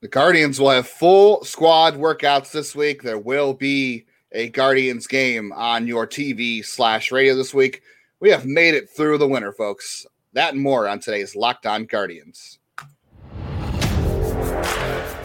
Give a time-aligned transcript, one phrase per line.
[0.00, 3.02] The Guardians will have full squad workouts this week.
[3.02, 7.82] There will be a Guardians game on your TV slash radio this week.
[8.18, 10.06] We have made it through the winter, folks.
[10.32, 12.58] That and more on today's Locked On Guardians.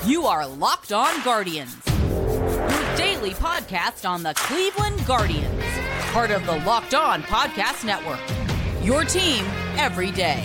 [0.06, 5.64] You are Locked On Guardians, your daily podcast on the Cleveland Guardians,
[6.12, 8.20] part of the Locked On Podcast Network.
[8.84, 9.46] Your team
[9.78, 10.44] every day.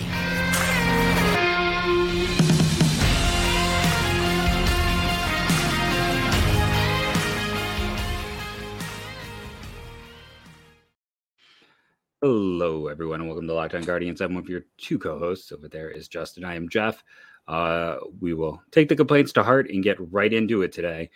[12.23, 14.21] Hello, everyone, and welcome to Locked On Guardians.
[14.21, 15.51] I'm one of your two co-hosts.
[15.51, 16.45] Over there is Justin.
[16.45, 17.03] I am Jeff.
[17.47, 21.09] Uh, we will take the complaints to heart and get right into it today.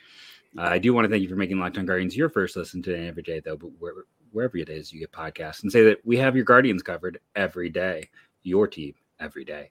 [0.57, 2.81] Uh, I do want to thank you for making Locked On Guardians your first listen
[2.81, 3.55] today and every day, though.
[3.55, 3.93] But where,
[4.31, 7.69] wherever it is you get podcasts, and say that we have your Guardians covered every
[7.69, 8.09] day,
[8.41, 9.69] your team every day.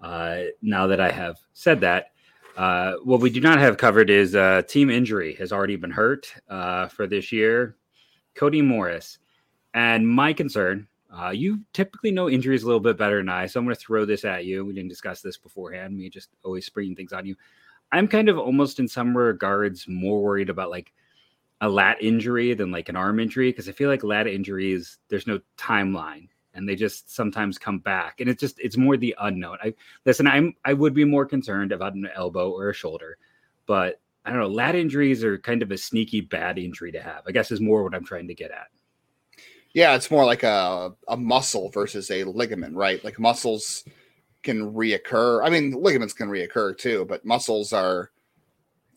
[0.00, 2.06] Uh, now that I have said that,
[2.56, 6.34] uh, what we do not have covered is uh, team injury has already been hurt
[6.48, 7.76] uh, for this year.
[8.34, 9.18] Cody Morris
[9.74, 13.60] and my concern, uh, you typically know injuries a little bit better than I, so
[13.60, 14.64] I'm going to throw this at you.
[14.64, 15.96] We didn't discuss this beforehand.
[15.96, 17.36] Me just always springing things on you.
[17.92, 20.92] I'm kind of almost in some regards more worried about like
[21.60, 25.28] a lat injury than like an arm injury because I feel like lat injuries there's
[25.28, 29.58] no timeline and they just sometimes come back and it's just it's more the unknown.
[29.62, 30.26] I listen.
[30.26, 33.18] I'm I would be more concerned about an elbow or a shoulder,
[33.66, 34.48] but I don't know.
[34.48, 37.22] Lat injuries are kind of a sneaky bad injury to have.
[37.26, 38.68] I guess is more what I'm trying to get at.
[39.74, 43.02] Yeah, it's more like a, a muscle versus a ligament, right?
[43.02, 43.84] Like muscles
[44.42, 45.44] can reoccur.
[45.44, 48.10] I mean, ligaments can reoccur too, but muscles are,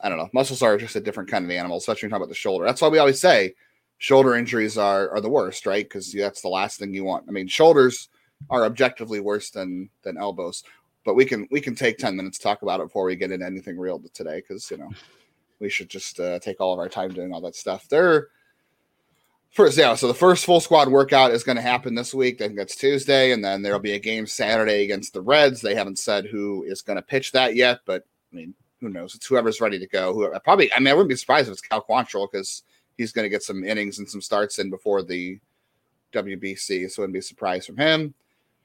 [0.01, 2.29] I don't know, muscles are just a different kind of animal, especially when talking about
[2.29, 2.65] the shoulder.
[2.65, 3.55] That's why we always say
[3.99, 5.85] shoulder injuries are, are the worst, right?
[5.85, 7.25] Because that's the last thing you want.
[7.27, 8.09] I mean, shoulders
[8.49, 10.63] are objectively worse than than elbows,
[11.05, 13.31] but we can we can take ten minutes to talk about it before we get
[13.31, 14.89] into anything real today, because you know
[15.59, 17.87] we should just uh, take all of our time doing all that stuff.
[17.87, 18.27] They're
[19.58, 19.95] Yeah.
[19.95, 22.42] So the first full squad workout is going to happen this week.
[22.42, 25.61] I think that's Tuesday, and then there'll be a game Saturday against the Reds.
[25.61, 29.15] They haven't said who is going to pitch that yet, but I mean, who knows?
[29.15, 30.14] It's whoever's ready to go.
[30.14, 30.71] Whoever, probably.
[30.73, 32.64] I mean, I wouldn't be surprised if it's Cal Quantrill because
[32.98, 35.39] he's going to get some innings and some starts in before the
[36.14, 38.14] WBC, so it wouldn't be surprised from him.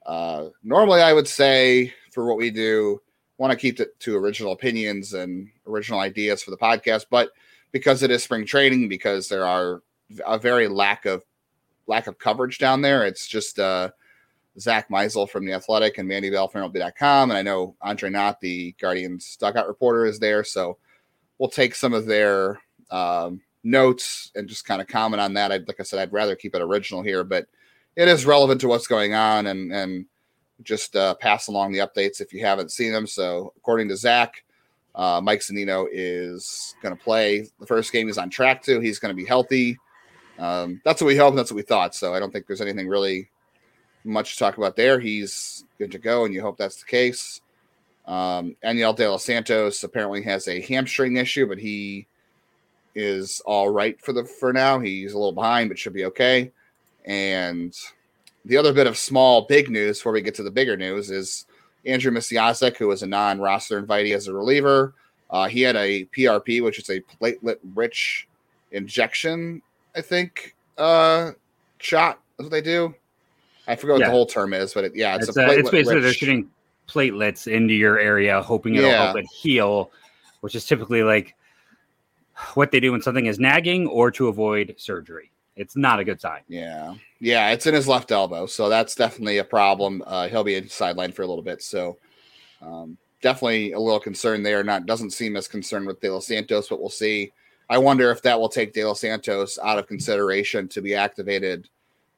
[0.04, 3.00] Uh, normally, I would say for what we do,
[3.38, 7.30] want to keep it to original opinions and original ideas for the podcast, but
[7.72, 9.82] because it is spring training, because there are
[10.26, 11.24] a very lack of
[11.86, 13.04] lack of coverage down there.
[13.04, 13.90] It's just uh,
[14.58, 18.40] Zack Meisel from the Athletic and Mandy Bell from MLB.com, and I know Andre Knott,
[18.40, 20.44] the Guardians dugout reporter, is there.
[20.44, 20.78] So
[21.38, 22.60] we'll take some of their
[22.90, 25.52] um, notes and just kind of comment on that.
[25.52, 27.46] I'd, like I said, I'd rather keep it original here, but
[27.96, 30.06] it is relevant to what's going on, and and
[30.62, 33.06] just uh, pass along the updates if you haven't seen them.
[33.06, 34.44] So according to Zach.
[34.92, 37.46] Uh, Mike Zunino is going to play.
[37.60, 38.80] The first game he's on track to.
[38.80, 39.78] He's going to be healthy.
[40.40, 41.36] Um, that's what we hope.
[41.36, 41.94] That's what we thought.
[41.94, 43.28] So I don't think there's anything really
[44.04, 44.98] much to talk about there.
[44.98, 47.42] He's good to go, and you hope that's the case.
[48.06, 52.06] Um, Enyel De Los Santos apparently has a hamstring issue, but he
[52.94, 54.80] is all right for the for now.
[54.80, 56.50] He's a little behind, but should be okay.
[57.04, 57.76] And
[58.46, 61.46] the other bit of small big news before we get to the bigger news is
[61.84, 64.94] Andrew Misiaszek, who was a non-roster invitee as a reliever.
[65.28, 68.26] Uh, he had a PRP, which is a platelet-rich
[68.72, 69.62] injection
[69.94, 71.32] I think, uh,
[71.78, 72.20] shot.
[72.36, 72.94] That's what they do.
[73.66, 74.06] I forget what yeah.
[74.06, 76.04] the whole term is, but it, yeah, it's, it's, a uh, it's basically rich.
[76.04, 76.50] they're shooting
[76.88, 79.04] platelets into your area, hoping it'll yeah.
[79.04, 79.90] help it heal,
[80.40, 81.36] which is typically like
[82.54, 85.30] what they do when something is nagging or to avoid surgery.
[85.56, 86.40] It's not a good sign.
[86.48, 90.02] Yeah, yeah, it's in his left elbow, so that's definitely a problem.
[90.06, 91.98] Uh, he'll be sidelined for a little bit, so
[92.62, 94.64] um, definitely a little concern there.
[94.64, 97.32] Not doesn't seem as concerned with De Los Santos, but we'll see.
[97.70, 101.68] I wonder if that will take De Los Santos out of consideration to be activated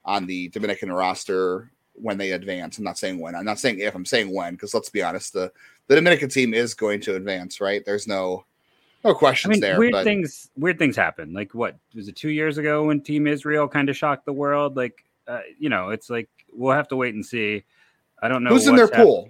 [0.02, 2.78] on the Dominican roster when they advance.
[2.78, 3.34] I'm not saying when.
[3.34, 3.94] I'm not saying if.
[3.94, 4.54] I'm saying when.
[4.54, 5.52] Because let's be honest, the
[5.88, 7.60] the Dominican team is going to advance.
[7.60, 7.84] Right?
[7.84, 8.46] There's no
[9.04, 9.78] no questions I mean, there.
[9.78, 10.04] Weird but...
[10.04, 10.50] things.
[10.56, 11.34] Weird things happen.
[11.34, 12.16] Like what was it?
[12.16, 14.74] Two years ago when Team Israel kind of shocked the world.
[14.74, 17.62] Like uh, you know, it's like we'll have to wait and see.
[18.22, 19.04] I don't know who's in their happened.
[19.04, 19.28] pool.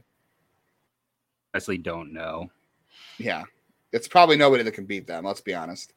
[1.53, 2.49] Honestly, don't know.
[3.19, 3.43] Yeah,
[3.93, 5.25] it's probably nobody that can beat them.
[5.25, 5.93] Let's be honest.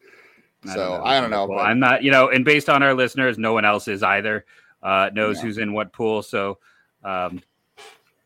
[0.65, 1.45] I so don't I don't know.
[1.45, 1.65] Well, but...
[1.65, 4.45] I'm not, you know, and based on our listeners, no one else is either.
[4.83, 5.43] Uh, knows yeah.
[5.43, 6.21] who's in what pool.
[6.21, 6.59] So,
[7.03, 7.41] um,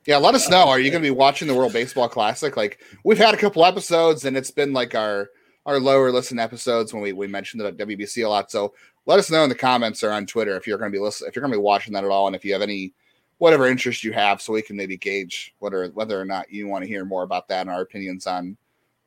[0.05, 0.67] yeah, let us know.
[0.67, 2.57] Are you going to be watching the World Baseball Classic?
[2.57, 5.29] Like we've had a couple episodes, and it's been like our
[5.65, 8.49] our lower listen episodes when we, we mentioned it at WBC a lot.
[8.49, 8.73] So
[9.05, 11.29] let us know in the comments or on Twitter if you're going to be listening,
[11.29, 12.93] if you're going to be watching that at all, and if you have any
[13.37, 16.83] whatever interest you have, so we can maybe gauge whether whether or not you want
[16.83, 18.57] to hear more about that and our opinions on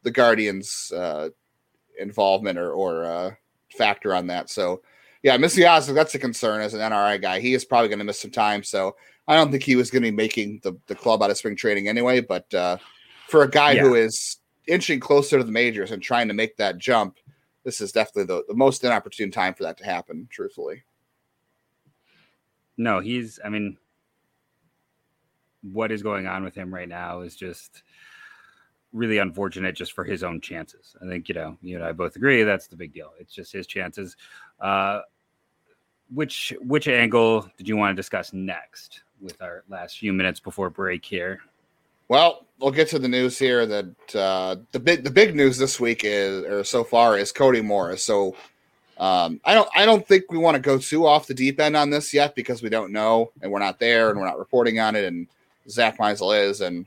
[0.03, 1.29] the Guardians' uh,
[1.99, 3.31] involvement or, or uh,
[3.77, 4.51] factor on that.
[4.51, 4.83] So,
[5.23, 7.41] yeah, Misiaszek, that's a concern as an NRI guy.
[7.41, 8.63] He is probably going to miss some time.
[8.63, 8.97] So,
[9.29, 11.55] I don't think he was going to be making the, the club out of spring
[11.57, 12.21] training anyway.
[12.21, 12.79] But uh,
[13.29, 13.83] for a guy Yeah.
[13.83, 17.19] who is inching closer to the majors and trying to make that jump,
[17.65, 20.83] this is definitely the, the most inopportune time for that to happen, truthfully.
[22.77, 23.39] No, he's.
[23.45, 23.77] I mean,
[25.63, 27.83] what is going on with him right now is just
[28.93, 30.97] really unfortunate, just for his own chances.
[31.03, 33.13] I think you know, you and I both agree that's the big deal.
[33.19, 34.17] It's just his chances.
[34.61, 35.01] Uh,
[36.15, 40.71] which which angle did you want to discuss next with our last few minutes before
[40.71, 41.41] break here?
[42.09, 43.65] Well, we'll get to the news here.
[43.67, 47.63] That uh, the big the big news this week is, or so far, is Cody
[47.63, 48.05] Morris.
[48.05, 48.37] So
[48.99, 51.77] um, I don't I don't think we want to go too off the deep end
[51.77, 54.79] on this yet because we don't know and we're not there and we're not reporting
[54.79, 55.05] on it.
[55.05, 55.27] And
[55.69, 56.87] Zack Meisel is, and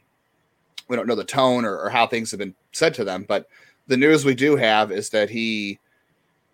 [0.88, 3.26] we don't know the tone or, or how things have been said to them.
[3.28, 3.48] But
[3.88, 5.80] the news we do have is that he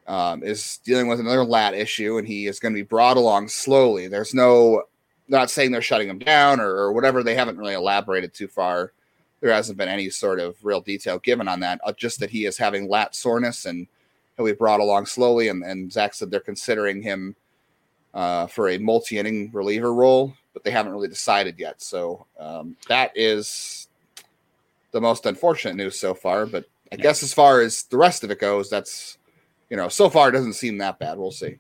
[0.08, 3.48] um, is dealing with another lat issue and he is going to be brought along
[3.48, 4.08] slowly.
[4.08, 4.84] There's no
[5.28, 7.24] not saying they're shutting him down or, or whatever.
[7.24, 8.92] They haven't really elaborated too far.
[9.40, 11.80] There hasn't been any sort of real detail given on that.
[11.86, 13.88] Uh, just that he is having lat soreness and
[14.36, 15.48] he'll be brought along slowly.
[15.48, 17.36] And, and Zach said they're considering him
[18.14, 21.82] uh, for a multi-inning reliever role, but they haven't really decided yet.
[21.82, 23.88] So um, that is
[24.92, 26.46] the most unfortunate news so far.
[26.46, 27.04] But I Yeah.
[27.04, 29.18] guess as far as the rest of it goes, that's
[29.70, 31.18] you know so far it doesn't seem that bad.
[31.18, 31.60] We'll see.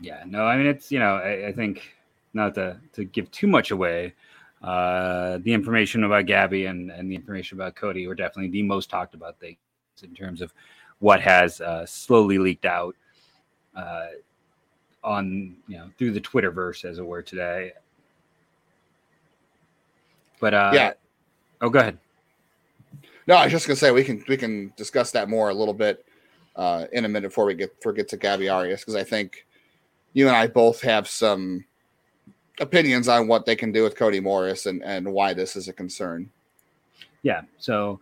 [0.00, 1.94] Yeah, no, I mean it's you know I, I think
[2.34, 4.14] not to to give too much away.
[4.62, 8.90] Uh, the information about Gabby and and the information about Cody were definitely the most
[8.90, 9.58] talked about things
[10.02, 10.52] in terms of
[10.98, 12.94] what has uh, slowly leaked out
[13.74, 14.06] uh,
[15.04, 17.72] on you know through the Twitterverse as it were today.
[20.40, 20.92] But uh, yeah,
[21.60, 21.98] Oh, go ahead.
[23.26, 25.74] No, I was just gonna say we can we can discuss that more a little
[25.74, 26.04] bit
[26.54, 29.46] uh, in a minute before we get before we get to Gabby because I think
[30.12, 31.64] you and I both have some
[32.60, 35.72] opinions on what they can do with Cody Morris and and why this is a
[35.72, 36.30] concern.
[37.22, 37.42] Yeah.
[37.58, 38.00] So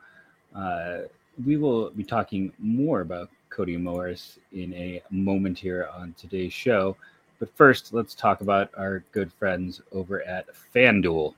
[0.54, 0.98] uh,
[1.44, 6.96] we will be talking more about Cody Morris in a moment here on today's show.
[7.40, 11.34] But first, let's talk about our good friends over at FanDuel.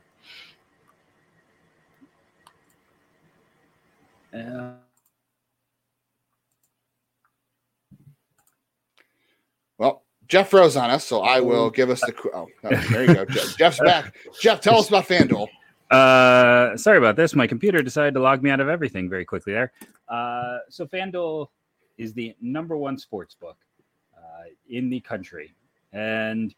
[4.37, 4.73] Uh,
[9.79, 12.15] Well, Jeff froze on us, so I will give us the.
[12.35, 13.25] Oh, there you go.
[13.27, 14.15] Jeff, Jeff's back.
[14.41, 15.49] Jeff, tell us about FanDuel.
[15.91, 17.35] Uh, sorry about this.
[17.35, 19.73] My computer decided to log me out of everything very quickly there.
[20.09, 21.49] Uh, so FanDuel
[21.99, 23.57] is the number one sports book
[24.17, 25.55] uh, in the country,
[25.93, 26.55] and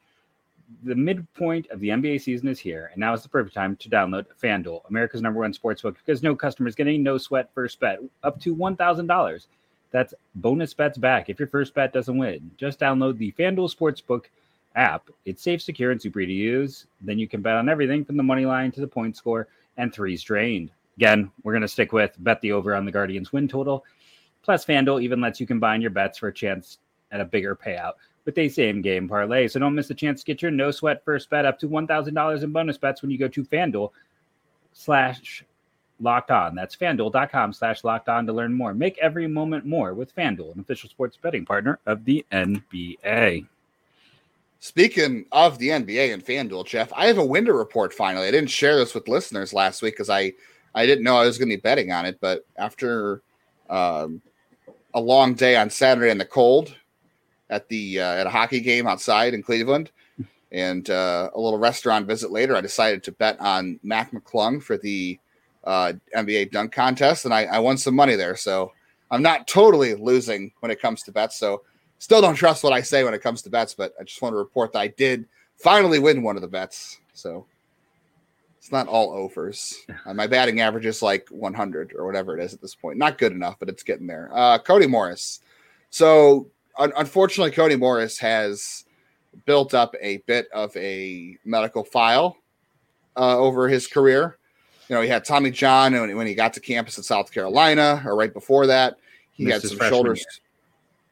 [0.84, 3.88] the midpoint of the NBA season is here, and now is the perfect time to
[3.88, 7.80] download FanDuel, America's number one sports book, because no customer is getting no sweat first
[7.80, 9.48] bet up to one thousand dollars.
[9.90, 12.50] That's bonus bets back if your first bet doesn't win.
[12.58, 14.26] Just download the FanDuel Sportsbook
[14.76, 15.08] app.
[15.24, 16.86] It's safe, secure, and super easy to use.
[17.00, 19.48] Then you can bet on everything from the money line to the point score
[19.78, 20.70] and threes drained.
[20.98, 23.84] Again, we're going to stick with bet the over on the Guardians win total.
[24.42, 26.78] Plus, FanDuel even lets you combine your bets for a chance
[27.10, 27.94] at a bigger payout
[28.28, 29.48] with a same game parlay.
[29.48, 32.42] So don't miss the chance to get your no sweat first bet up to $1,000
[32.42, 33.90] in bonus bets when you go to FanDuel
[34.74, 35.42] slash
[35.98, 36.54] locked on.
[36.54, 38.74] That's fanduel.com slash locked on to learn more.
[38.74, 43.46] Make every moment more with FanDuel, an official sports betting partner of the NBA.
[44.60, 48.28] Speaking of the NBA and FanDuel, Jeff, I have a winter report finally.
[48.28, 50.34] I didn't share this with listeners last week because I,
[50.74, 52.18] I didn't know I was going to be betting on it.
[52.20, 53.22] But after
[53.70, 54.20] um,
[54.92, 56.74] a long day on Saturday in the cold
[57.50, 59.90] at the uh, at a hockey game outside in Cleveland
[60.50, 64.78] and uh, a little restaurant visit later, I decided to bet on Mac McClung for
[64.78, 65.18] the
[65.64, 68.36] uh, NBA dunk contest, and I, I won some money there.
[68.36, 68.72] So
[69.10, 71.36] I'm not totally losing when it comes to bets.
[71.36, 71.62] So
[71.98, 74.32] still don't trust what I say when it comes to bets, but I just want
[74.32, 75.26] to report that I did
[75.56, 76.98] finally win one of the bets.
[77.12, 77.44] So
[78.56, 79.84] it's not all overs.
[80.06, 82.96] Uh, my batting average is like 100 or whatever it is at this point.
[82.96, 84.30] Not good enough, but it's getting there.
[84.32, 85.40] Uh, Cody Morris.
[85.90, 86.48] So
[86.78, 88.84] unfortunately, Cody Morris has
[89.44, 92.36] built up a bit of a medical file
[93.16, 94.38] uh, over his career.
[94.88, 98.02] You know, he had Tommy John when, when he got to campus in South Carolina,
[98.06, 98.96] or right before that,
[99.32, 100.24] he Missed had some shoulders.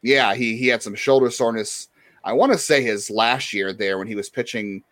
[0.01, 1.89] Yeah, he he had some shoulder soreness.
[2.23, 4.83] I want to say his last year there when he was pitching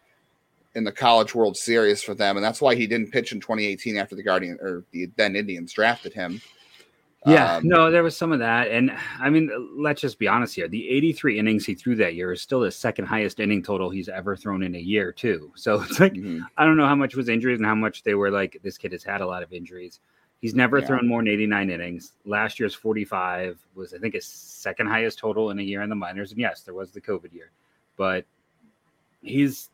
[0.75, 3.97] in the College World Series for them, and that's why he didn't pitch in 2018
[3.97, 6.41] after the Guardian or the then Indians drafted him.
[7.27, 8.69] Yeah, Um, no, there was some of that.
[8.69, 10.67] And I mean, let's just be honest here.
[10.67, 14.09] The 83 innings he threw that year is still the second highest inning total he's
[14.09, 15.51] ever thrown in a year, too.
[15.55, 16.41] So it's like, mhm.
[16.57, 18.91] I don't know how much was injuries and how much they were like, this kid
[18.91, 19.99] has had a lot of injuries.
[20.41, 20.85] He's never Yeah.
[20.85, 22.13] thrown more than 89 innings.
[22.25, 25.95] Last year's 45 was, I think, his second highest total in a year in the
[25.95, 26.31] minors.
[26.31, 27.51] And yes, there was the COVID year,
[27.97, 28.25] but
[29.23, 29.69] he's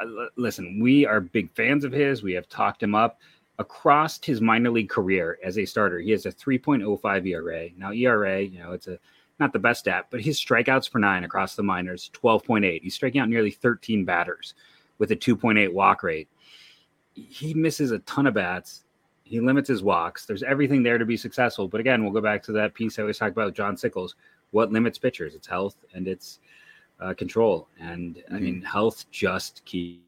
[0.00, 0.78] uh, listen.
[0.80, 2.22] We are big fans of his.
[2.22, 3.18] We have talked him up
[3.58, 5.98] across his minor league career as a starter.
[5.98, 7.68] He has a 3.05 ERA.
[7.76, 8.98] Now ERA, you know, it's a
[9.38, 12.82] not the best stat, but his strikeouts per nine across the minors 12.8.
[12.82, 14.54] He's striking out nearly 13 batters
[14.98, 16.28] with a 2.8 walk rate.
[17.12, 18.84] He misses a ton of bats.
[19.24, 20.24] He limits his walks.
[20.24, 21.68] There's everything there to be successful.
[21.68, 24.14] But again, we'll go back to that piece I always talk about with John Sickels.
[24.52, 25.34] What limits pitchers?
[25.34, 26.38] It's health and it's
[26.98, 27.68] uh, control.
[27.78, 28.40] And I Mhm.
[28.40, 30.02] mean, health just keep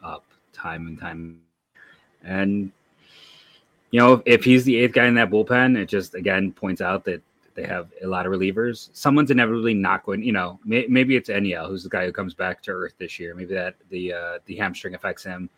[0.00, 1.40] up time and time.
[2.22, 2.70] And
[3.90, 7.04] you know, if he's the eighth guy in that bullpen, it just again points out
[7.04, 7.22] that
[7.54, 8.90] they have a lot of relievers.
[8.92, 10.22] Someone's inevitably not going.
[10.22, 13.18] You know, may, maybe it's Enyel, who's the guy who comes back to earth this
[13.18, 13.34] year.
[13.34, 15.50] Maybe that the uh, the hamstring affects him,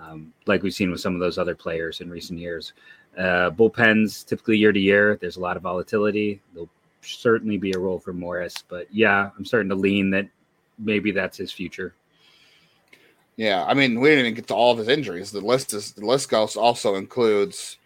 [0.00, 2.72] um, like we've seen with some of those other players in recent years.
[3.16, 5.16] Uh, bullpens typically year to year.
[5.20, 6.40] There's a lot of volatility.
[6.52, 6.68] There'll
[7.00, 10.28] certainly be a role for Morris, but yeah, I'm starting to lean that
[10.78, 11.94] maybe that's his future.
[13.38, 15.30] Yeah, I mean, we didn't even get to all of his injuries.
[15.30, 17.78] The list is the list goes also includes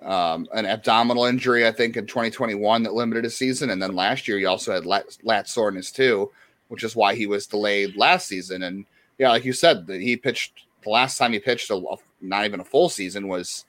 [0.00, 4.28] um, an abdominal injury, I think, in 2021 that limited his season, and then last
[4.28, 6.30] year he also had lat, lat soreness too,
[6.68, 8.62] which is why he was delayed last season.
[8.62, 8.86] And
[9.18, 12.60] yeah, like you said, that he pitched the last time he pitched a- not even
[12.60, 13.64] a full season was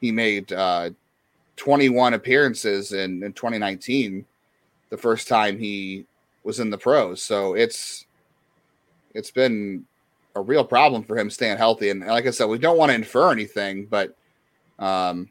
[0.00, 0.90] he made uh,
[1.56, 4.24] 21 appearances in, in 2019,
[4.90, 6.06] the first time he
[6.44, 7.20] was in the pros.
[7.20, 8.06] So it's
[9.14, 9.84] it's been
[10.36, 11.90] a real problem for him staying healthy.
[11.90, 14.14] And like I said, we don't want to infer anything, but
[14.78, 15.30] um,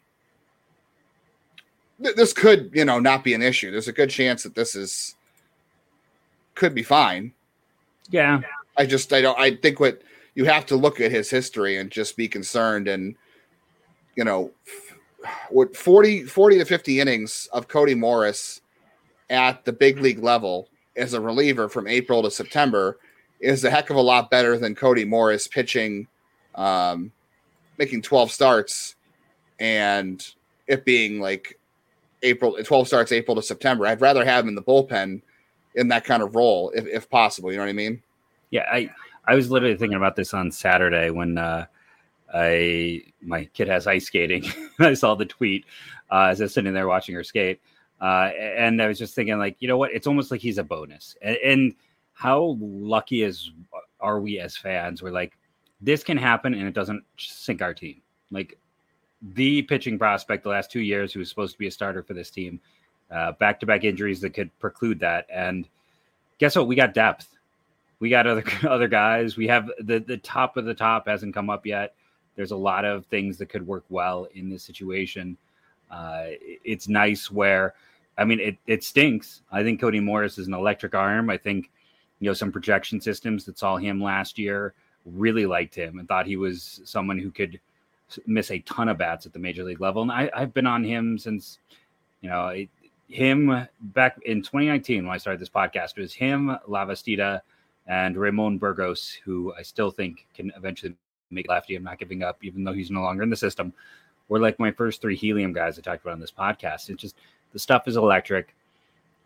[2.02, 3.72] th- this could, you know, not be an issue.
[3.72, 5.16] There's a good chance that this is
[6.56, 7.34] could be fine.
[8.10, 8.42] Yeah,
[8.78, 10.02] I just, I don't, I think what
[10.34, 12.88] you have to look at his history and just be concerned.
[12.88, 13.16] And,
[14.16, 14.52] you know,
[15.50, 18.62] what 40, 40 to 50 innings of Cody Morris
[19.30, 22.98] at the big league level as a reliever from April to September
[23.40, 26.08] is a heck of a lot better than Cody Morris pitching,
[26.56, 27.12] um,
[27.78, 28.96] making 12 starts
[29.60, 30.34] and
[30.68, 31.60] it being like
[32.24, 33.86] April, 12 starts April to September.
[33.86, 35.22] I'd rather have him in the bullpen
[35.76, 37.52] in that kind of role if, if possible.
[37.52, 38.02] You know what I mean?
[38.50, 38.90] Yeah, I
[39.26, 41.66] I was literally thinking about this on Saturday when uh,
[42.34, 44.46] I my kid has ice skating.
[44.80, 45.66] I saw the tweet
[46.12, 47.60] uh, as I was sitting there watching her skate,
[48.02, 49.92] uh, and I was just thinking, like, you know what?
[49.94, 51.16] It's almost like he's a bonus.
[51.22, 51.76] And, and
[52.16, 53.52] how lucky is
[54.00, 55.04] are we as fans?
[55.04, 55.38] We're like,
[55.82, 58.02] this can happen, and it doesn't sink our team.
[58.32, 58.58] Like
[59.22, 62.14] the pitching prospect the last two years, who was supposed to be a starter for
[62.14, 62.60] this team,
[63.40, 65.68] back to back injuries that could preclude that, and
[66.40, 66.68] guess what?
[66.68, 67.36] We got depth
[68.00, 69.38] we got other other guys.
[69.38, 71.96] We have the the top of the top hasn't come up yet.
[72.36, 75.38] There's a lot of things that could work well in this situation.
[75.90, 77.76] Uh, it's nice where,
[78.18, 79.42] I mean, it it stinks.
[79.52, 81.30] I think Cody Morris is an electric arm.
[81.30, 81.72] I think,
[82.20, 84.74] you know, some projection systems that saw him last year
[85.06, 87.60] really liked him and thought he was someone who could
[88.26, 90.02] miss a ton of bats at the major league level.
[90.02, 91.60] And I, I've been on him since,
[92.22, 92.70] you know, it,
[93.08, 95.92] him back in 2019 when I started this podcast.
[95.98, 97.42] It was him, Lavastida,
[97.88, 100.96] and Ramon Burgos, who I still think can eventually
[101.30, 101.76] make lefty.
[101.76, 103.74] I'm not giving up, even though he's no longer in the system.
[104.28, 106.90] Were like my first three helium guys I talked about on this podcast.
[106.90, 107.16] It's just
[107.54, 108.56] the stuff is electric,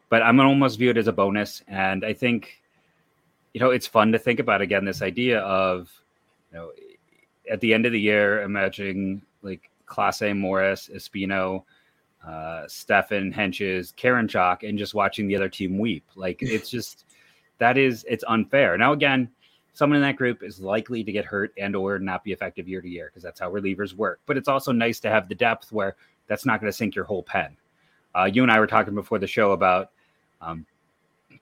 [0.10, 1.64] but I'm almost view it as a bonus.
[1.70, 2.59] And I think,
[3.54, 5.92] you know, it's fun to think about again this idea of,
[6.52, 6.72] you know,
[7.50, 11.64] at the end of the year, imagining like Clase Morris, Espino,
[12.26, 16.06] uh, Stephan Hentges, Karen Chalk, and just watching the other team weep.
[16.16, 17.06] Like it's just
[17.58, 18.78] that is it's unfair.
[18.78, 19.30] Now again,
[19.74, 22.82] someone in that group is likely to get hurt and or not be effective year
[22.82, 24.20] to year because that's how relievers work.
[24.26, 25.96] But it's also nice to have the depth where
[26.28, 27.56] that's not going to sink your whole pen.
[28.16, 29.92] Uh, you and I were talking before the show about
[30.42, 30.66] um,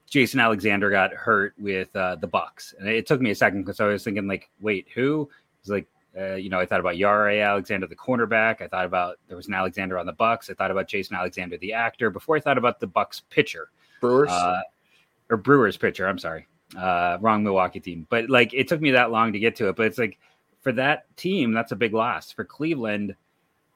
[0.10, 3.80] Jason Alexander got hurt with uh, the Bucks, and it took me a second because
[3.80, 5.30] I was thinking like, wait, who?
[5.60, 5.88] It's like,
[6.18, 8.62] uh, you know, I thought about Jaire Alexander, the cornerback.
[8.62, 10.50] I thought about there was an Alexander on the Bucks.
[10.50, 12.10] I thought about Jason Alexander, the actor.
[12.10, 14.30] Before I thought about the Bucks pitcher, Brewers.
[14.30, 14.62] uh,
[15.30, 16.08] or Brewers pitcher.
[16.08, 16.48] I'm sorry,
[16.78, 18.08] uh, wrong Milwaukee team.
[18.10, 19.76] But like, it took me that long to get to it.
[19.76, 20.18] But it's like
[20.62, 23.16] for that team, that's a big loss for Cleveland.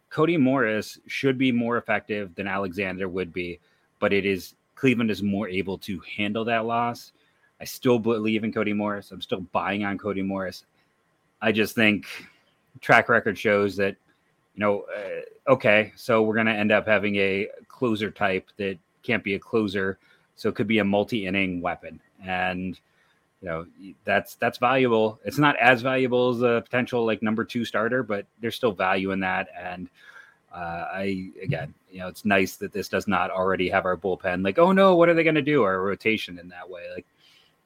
[0.10, 3.60] Cody Morris should be more effective than Alexander would be,
[4.00, 7.12] but it is Cleveland is more able to handle that loss.
[7.60, 9.12] I still believe in Cody Morris.
[9.12, 10.66] I'm still buying on Cody Morris.
[11.40, 12.08] I just think
[12.80, 13.96] track record shows that,
[14.56, 18.80] you know, uh, okay, so we're going to end up having a closer type that
[19.04, 20.00] can't be a closer,
[20.36, 22.80] so it could be a multi-inning weapon, and
[23.40, 23.68] you know
[24.04, 25.20] that's that's valuable.
[25.24, 29.12] It's not as valuable as a potential like number two starter, but there's still value
[29.12, 29.90] in that, and
[30.53, 34.43] Uh, I again, you know, it's nice that this does not already have our bullpen.
[34.43, 35.63] Like, oh no, what are they going to do?
[35.63, 37.05] Our rotation in that way, like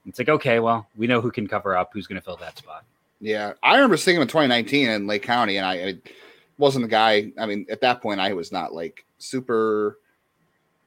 [0.06, 2.58] it's like okay, well, we know who can cover up, who's going to fill that
[2.58, 2.84] spot.
[3.20, 5.94] Yeah, I remember seeing him in 2019 in Lake County, and I, I
[6.58, 7.32] wasn't the guy.
[7.40, 9.98] I mean, at that point, I was not like super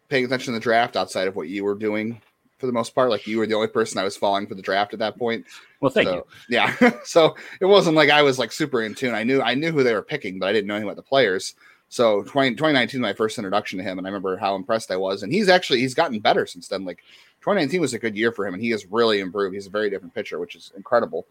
[0.09, 2.21] paying attention to the draft outside of what you were doing
[2.59, 3.11] for the most part.
[3.11, 5.47] Like you were the only person I was following for the draft at that point.
[5.81, 6.25] Well, thank so, you.
[6.49, 6.93] Yeah.
[7.05, 9.15] so it wasn't like I was like super in tune.
[9.15, 11.09] I knew I knew who they were picking, but I didn't know anything about the
[11.09, 11.55] players.
[11.89, 15.23] So 20, 2019 my first introduction to him, and I remember how impressed I was.
[15.23, 16.85] And he's actually he's gotten better since then.
[16.85, 16.99] Like
[17.41, 19.55] 2019 was a good year for him, and he has really improved.
[19.55, 21.27] He's a very different pitcher, which is incredible.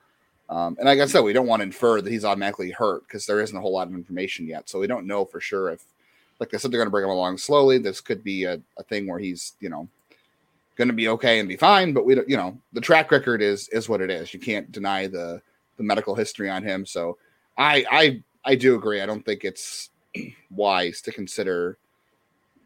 [0.50, 3.26] Um, and like I said, we don't want to infer that he's automatically hurt because
[3.26, 4.70] there isn't a whole lot of information yet.
[4.70, 5.84] So we don't know for sure if,
[6.40, 7.78] like I said, they're going to bring him along slowly.
[7.80, 9.90] This could be a, a thing where he's, you know,
[10.78, 11.92] going to be okay and be fine.
[11.92, 14.34] But we don't, you know, the track record is is what it is.
[14.34, 15.42] You can't deny the
[15.76, 16.86] the medical history on him.
[16.86, 17.18] So
[17.58, 19.02] I I I do agree.
[19.02, 19.90] I don't think it's
[20.50, 21.77] wise to consider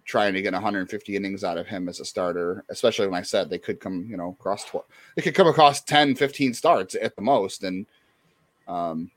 [0.06, 3.50] trying to get 150 innings out of him as a starter, especially when I said
[3.50, 7.16] they could come, you know, across 12, they could come across 10, 15 starts at
[7.16, 7.64] the most.
[7.64, 7.86] And
[8.68, 9.12] um,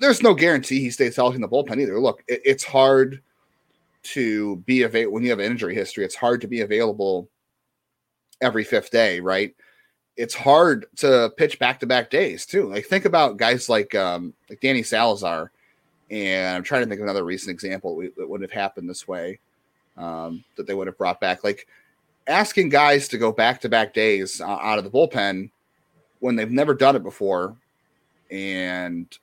[0.00, 1.98] there's no guarantee he stays healthy in the bullpen either.
[1.98, 3.22] Look, it, it's hard
[4.02, 6.04] to be available when you have an injury history.
[6.04, 7.28] It's hard to be available
[8.40, 9.54] every fifth day, right?
[10.16, 12.68] It's hard to pitch back to back days too.
[12.68, 15.52] Like think about guys like um, like Danny Salazar,
[16.10, 19.38] and I'm trying to think of another recent example that would have happened this way
[19.96, 21.44] um, that they would have brought back.
[21.44, 21.66] Like
[22.26, 25.50] asking guys to go back to back days uh, out of the bullpen
[26.20, 27.56] when they've never done it before,
[28.30, 29.18] and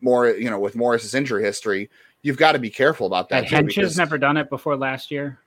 [0.00, 1.90] more, you know, with Morris's injury history,
[2.22, 3.44] you've got to be careful about that.
[3.48, 5.38] Had Hentges never done it before last year.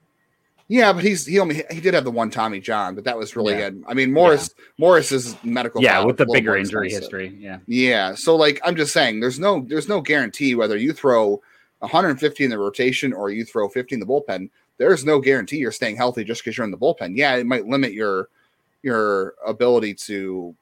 [0.68, 3.36] Yeah, but he's he only he did have the one Tommy John, but that was
[3.36, 3.70] really yeah.
[3.70, 3.84] good.
[3.88, 4.64] I mean, Morris yeah.
[4.80, 7.36] Morris's medical yeah with the bigger injury history.
[7.40, 8.16] Yeah, yeah.
[8.16, 11.42] So like I'm just saying, there's no there's no guarantee whether you throw
[11.80, 15.72] 150 in the rotation or you throw 50 in the bullpen, there's no guarantee you're
[15.72, 17.16] staying healthy just because you're in the bullpen.
[17.16, 18.30] Yeah, it might limit your
[18.82, 20.56] your ability to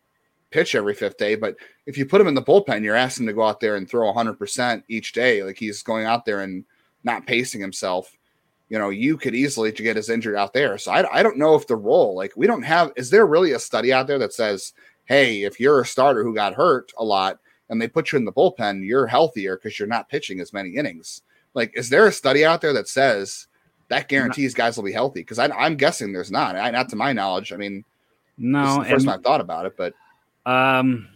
[0.49, 3.33] pitch every fifth day, but if you put him in the bullpen, you're asking to
[3.33, 5.43] go out there and throw 100% each day.
[5.43, 6.63] Like he's going out there and
[7.03, 8.15] not pacing himself.
[8.73, 10.79] You know, you could easily to get his injured out there.
[10.79, 13.51] So I, I don't know if the role, like we don't have, is there really
[13.51, 14.73] a study out there that says,
[15.05, 17.37] hey, if you're a starter who got hurt a lot,
[17.69, 20.75] and they put you in the bullpen, you're healthier because you're not pitching as many
[20.75, 21.21] innings.
[21.53, 23.45] Like, is there a study out there that says
[23.89, 25.19] that guarantees guys will be healthy?
[25.19, 26.55] Because I'm guessing there's not.
[26.55, 27.53] I, not to my knowledge.
[27.53, 27.85] I mean,
[28.39, 28.79] no.
[28.79, 29.93] the first time I thought about it, but
[30.47, 31.09] um,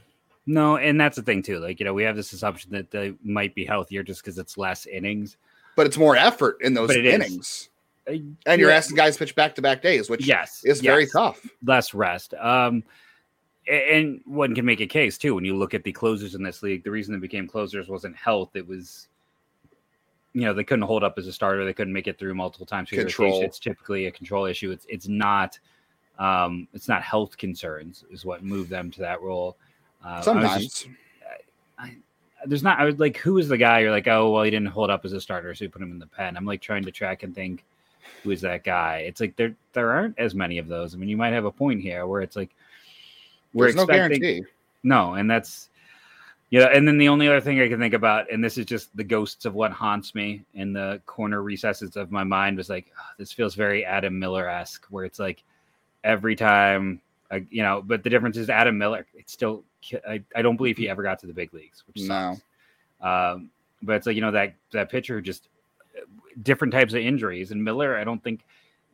[0.45, 1.57] no, and that's the thing too.
[1.57, 4.59] Like, you know, we have this assumption that they might be healthier just because it's
[4.59, 5.37] less innings,
[5.77, 7.69] but it's more effort in those innings.
[8.09, 8.13] Uh,
[8.45, 10.91] and you're asking guys pitch back to back days, which yes is yes.
[10.91, 11.39] very tough.
[11.63, 12.33] Less rest.
[12.33, 12.83] Um,
[13.69, 16.63] and one can make a case too when you look at the closers in this
[16.63, 16.83] league.
[16.83, 19.07] The reason they became closers wasn't health; it was,
[20.33, 21.63] you know, they couldn't hold up as a starter.
[21.63, 22.89] They couldn't make it through multiple times.
[22.89, 23.43] Control.
[23.43, 24.71] It's typically a control issue.
[24.71, 25.59] It's it's not,
[26.17, 29.57] um, it's not health concerns is what moved them to that role.
[30.03, 30.63] Uh, Sometimes.
[30.63, 30.87] Just,
[31.77, 31.97] I, I,
[32.45, 32.79] there's not.
[32.79, 33.79] I was like, who is the guy?
[33.79, 35.91] You're like, oh, well, he didn't hold up as a starter, so you put him
[35.91, 36.37] in the pen.
[36.37, 37.63] I'm like trying to track and think,
[38.23, 38.99] who is that guy?
[39.07, 40.93] It's like there there aren't as many of those.
[40.93, 42.51] I mean, you might have a point here where it's like
[43.53, 44.43] we're There's expecting, no guarantee.
[44.83, 45.69] No, and that's
[46.49, 46.65] yeah.
[46.65, 49.03] And then the only other thing I can think about, and this is just the
[49.03, 53.13] ghosts of what haunts me in the corner recesses of my mind, was like, oh,
[53.17, 55.43] this feels very Adam Miller esque, where it's like
[56.03, 57.01] every time,
[57.49, 59.05] You know, but the difference is Adam Miller.
[59.13, 59.63] It's still,
[60.07, 62.41] I, I don't believe he ever got to the big leagues, which sucks.
[63.01, 63.07] No.
[63.07, 65.49] Um, but it's like you know that that pitcher just
[66.41, 68.45] different types of injuries, and Miller, I don't think,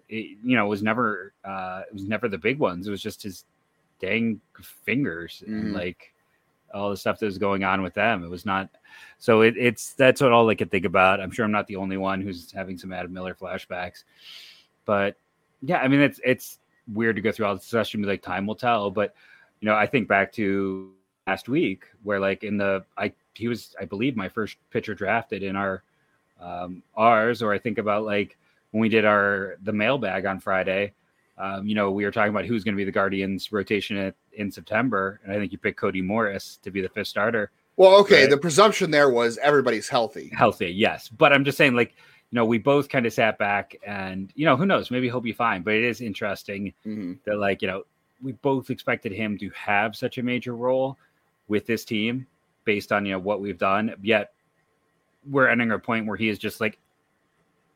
[0.09, 2.87] it, you know, was never uh, it was never the big ones.
[2.87, 3.45] It was just his
[3.99, 4.41] dang
[4.85, 5.47] fingers mm.
[5.47, 5.75] and mm-hmm.
[5.75, 6.13] like
[6.73, 8.23] all the stuff that was going on with them.
[8.23, 8.69] It was not
[9.19, 11.21] so it, it's that's what all I could think about.
[11.21, 14.03] I'm sure I'm not the only one who's having some Adam Miller flashbacks.
[14.85, 15.15] But
[15.61, 16.59] yeah, I mean it's it's
[16.91, 18.91] weird to go through all this discussion be like time will tell.
[18.91, 19.15] But
[19.59, 20.91] you know, I think back to
[21.27, 25.43] last week where like in the I he was I believe my first pitcher drafted
[25.43, 25.83] in our
[26.39, 28.37] um ours, or I think about like
[28.71, 30.93] when we did our the mailbag on Friday
[31.37, 34.15] um, you know, we were talking about who's going to be the Guardians rotation at,
[34.33, 37.51] in September, and I think you picked Cody Morris to be the fifth starter.
[37.75, 40.31] Well, okay, the presumption there was everybody's healthy.
[40.37, 41.09] Healthy, yes.
[41.09, 41.95] But I'm just saying, like,
[42.33, 45.21] you know, we both kind of sat back and, you know, who knows, maybe he'll
[45.21, 45.61] be fine.
[45.61, 47.13] But it is interesting mm-hmm.
[47.25, 47.83] that, like, you know,
[48.23, 50.97] we both expected him to have such a major role
[51.47, 52.25] with this team
[52.65, 53.93] based on, you know, what we've done.
[54.01, 54.33] Yet
[55.29, 56.79] we're ending a point where he is just like,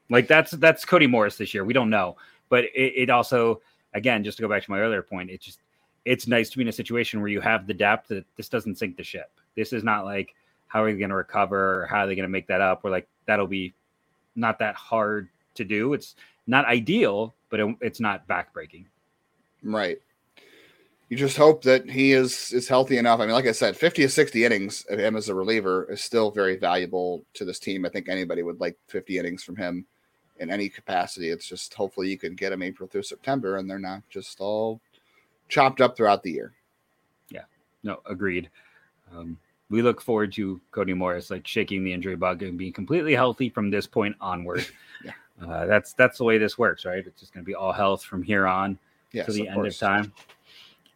[0.10, 1.63] like that's that's Cody Morris this year.
[1.63, 2.17] We don't know
[2.50, 3.62] but it, it also
[3.93, 5.60] again just to go back to my earlier point it's just
[6.06, 8.78] it's nice to be in a situation where you have the depth that this doesn't
[8.78, 10.34] sink the ship this is not like
[10.67, 11.82] how are they going to recover?
[11.82, 12.84] Or how are they going to make that up?
[12.84, 13.74] We're like, that'll be
[14.38, 15.93] not that hard to do.
[15.93, 18.86] It's not ideal, but it, it's not backbreaking.
[19.63, 20.00] Right.
[21.10, 23.19] You just hope that he is is healthy enough.
[23.19, 26.02] I mean, like I said, 50 to 60 innings of him as a reliever is
[26.02, 27.86] still very valuable to this team.
[27.86, 29.86] I think anybody would like 50 innings from him
[30.39, 31.30] in any capacity.
[31.30, 34.82] It's just hopefully you can get them April through September and they're not just all
[35.47, 36.54] chopped up throughout the year.
[37.30, 37.45] Yeah,
[37.84, 38.50] no, agreed.
[39.15, 39.39] Um,
[39.70, 43.50] we look forward to Cody Morris like shaking the injury bug and being completely healthy
[43.50, 44.66] from this point onward.
[45.06, 45.12] yeah,
[45.46, 47.06] uh, that's that's the way this works, right?
[47.06, 48.78] It's just going to be all health from here on
[49.12, 49.82] yes, to the of end course.
[49.82, 50.14] of time.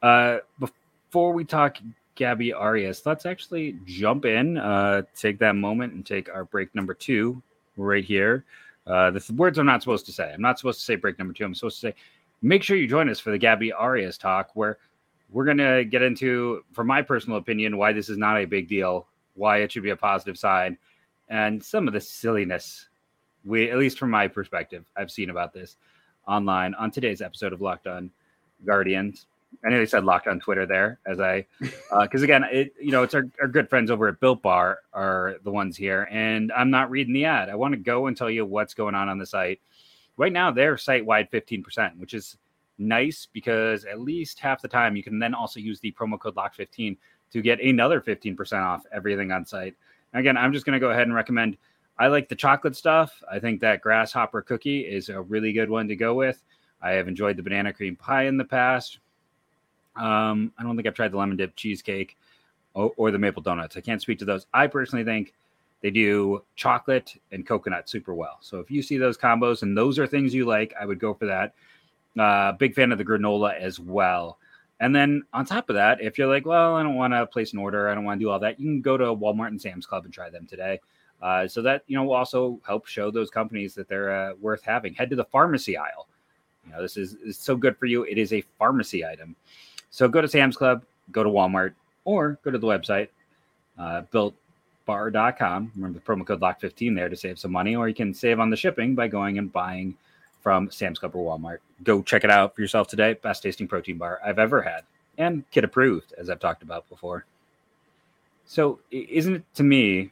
[0.01, 1.77] Uh, before we talk
[2.15, 6.93] Gabby Arias, let's actually jump in, uh, take that moment, and take our break number
[6.93, 7.41] two
[7.77, 8.45] right here.
[8.87, 10.31] Uh, the words I'm not supposed to say.
[10.33, 11.45] I'm not supposed to say break number two.
[11.45, 11.95] I'm supposed to say,
[12.41, 14.77] make sure you join us for the Gabby Arias talk, where
[15.31, 18.67] we're going to get into, from my personal opinion, why this is not a big
[18.67, 20.77] deal, why it should be a positive sign,
[21.29, 22.87] and some of the silliness
[23.45, 25.77] we, at least from my perspective, I've seen about this
[26.27, 28.11] online on today's episode of Locked On
[28.65, 29.25] Guardians.
[29.65, 31.81] I know they said locked on Twitter there, as I, because
[32.21, 35.35] uh, again, it you know it's our, our good friends over at Built Bar are
[35.43, 37.49] the ones here, and I'm not reading the ad.
[37.49, 39.59] I want to go and tell you what's going on on the site.
[40.15, 42.37] Right now, they're site wide 15%, which is
[42.77, 46.35] nice because at least half the time you can then also use the promo code
[46.35, 46.97] Lock15
[47.31, 49.75] to get another 15% off everything on site.
[50.13, 51.57] Again, I'm just going to go ahead and recommend.
[51.97, 53.21] I like the chocolate stuff.
[53.31, 56.41] I think that grasshopper cookie is a really good one to go with.
[56.81, 58.99] I have enjoyed the banana cream pie in the past.
[59.95, 62.17] Um, I don't think I've tried the lemon dip cheesecake
[62.73, 63.75] or, or, the maple donuts.
[63.75, 64.47] I can't speak to those.
[64.53, 65.33] I personally think
[65.81, 68.37] they do chocolate and coconut super well.
[68.39, 71.13] So if you see those combos and those are things you like, I would go
[71.13, 71.53] for that.
[72.19, 74.37] Uh, big fan of the granola as well.
[74.81, 77.53] And then on top of that, if you're like, well, I don't want to place
[77.53, 79.61] an order, I don't want to do all that, you can go to Walmart and
[79.61, 80.79] Sam's Club and try them today.
[81.21, 84.63] Uh, so that you know will also help show those companies that they're uh, worth
[84.63, 84.93] having.
[84.93, 86.07] Head to the pharmacy aisle.
[86.65, 88.03] You know this is, is so good for you.
[88.03, 89.35] It is a pharmacy item.
[89.91, 91.73] So go to Sam's Club, go to Walmart,
[92.05, 93.09] or go to the website,
[93.77, 95.71] uh, builtbar.com.
[95.75, 98.49] Remember the promo code LOCK15 there to save some money, or you can save on
[98.49, 99.95] the shipping by going and buying
[100.41, 101.59] from Sam's Club or Walmart.
[101.83, 103.13] Go check it out for yourself today.
[103.13, 104.81] Best tasting protein bar I've ever had,
[105.17, 107.25] and kid approved, as I've talked about before.
[108.45, 110.11] So, isn't it to me?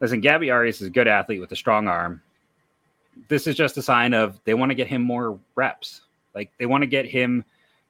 [0.00, 2.22] Listen, Gabby Arias is a good athlete with a strong arm.
[3.28, 6.02] This is just a sign of they want to get him more reps.
[6.34, 7.44] Like they want to get him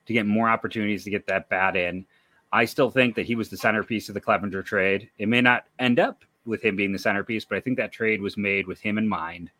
[0.07, 2.07] to get more opportunities to get that bat in.
[2.52, 5.11] I still think that he was the centerpiece of the Clevinger trade.
[5.18, 8.22] It may not end up with him being the centerpiece, but I think that trade
[8.22, 9.50] was made with him in mind.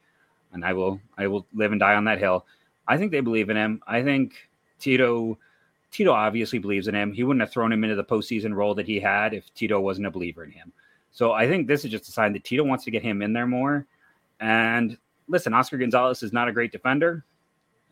[0.53, 2.47] And I will I will live and die on that hill.
[2.89, 3.83] I think they believe in him.
[3.87, 4.35] I think
[4.81, 5.39] Tito
[5.91, 7.13] Tito obviously believes in him.
[7.13, 10.07] He wouldn't have thrown him into the postseason role that he had if Tito wasn't
[10.07, 10.73] a believer in him.
[11.13, 13.33] So I think this is just a sign that Tito wants to get him in
[13.33, 13.87] there more.
[14.41, 14.97] And
[15.29, 17.25] listen, Oscar Gonzalez is not a great defender.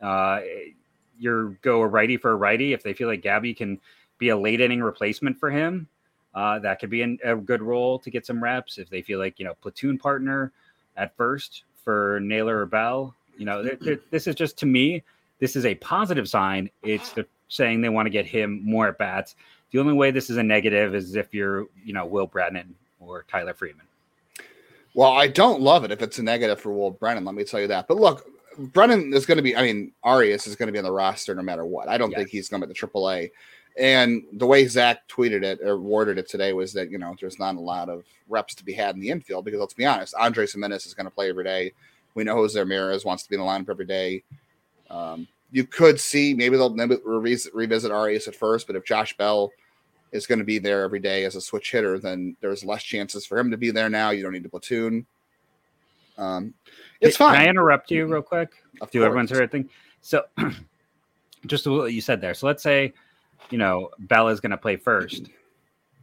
[0.01, 0.41] Uh,
[1.19, 2.73] your go a righty for a righty.
[2.73, 3.79] If they feel like Gabby can
[4.19, 5.87] be a late inning replacement for him,
[6.35, 8.77] uh, that could be an, a good role to get some reps.
[8.77, 10.51] If they feel like you know platoon partner
[10.95, 15.03] at first for Naylor or Bell, you know they're, they're, this is just to me
[15.39, 16.69] this is a positive sign.
[16.83, 19.35] It's the, saying they want to get him more at bats.
[19.71, 23.25] The only way this is a negative is if you're you know Will Brennan or
[23.27, 23.85] Tyler Freeman.
[24.93, 27.25] Well, I don't love it if it's a negative for Will Brennan.
[27.25, 27.87] Let me tell you that.
[27.87, 28.25] But look,
[28.57, 29.55] Brennan is going to be.
[29.55, 31.87] I mean, Arias is going to be on the roster no matter what.
[31.87, 32.19] I don't yes.
[32.19, 33.31] think he's going to be the AAA.
[33.77, 37.37] And the way Zach tweeted it or worded it today was that you know there's
[37.37, 40.15] not a lot of reps to be had in the infield because let's be honest,
[40.15, 41.73] Andres Gimenez is going to play every day.
[42.17, 44.23] We know Jose Ramirez wants to be in the lineup every day.
[44.89, 49.15] Um, you could see maybe they'll maybe revisit, revisit Arias at first, but if Josh
[49.15, 49.51] Bell
[50.11, 53.23] is going to be there every day as a switch hitter, then there's less chances
[53.23, 54.09] for him to be there now.
[54.09, 55.05] You don't need to platoon.
[56.17, 56.55] Um,
[57.01, 57.35] it's fine.
[57.35, 58.49] Can I interrupt you real quick?
[58.81, 59.05] Of Do course.
[59.05, 59.69] everyone's heard thing?
[60.01, 60.23] So,
[61.45, 62.33] just what you said there.
[62.33, 62.93] So let's say,
[63.51, 65.29] you know, Bell is going to play first.